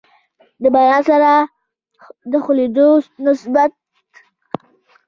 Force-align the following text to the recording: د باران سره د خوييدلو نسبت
د 0.61 0.63
باران 0.73 1.01
سره 1.09 1.31
د 2.31 2.33
خوييدلو 2.43 2.87
نسبت 3.25 3.71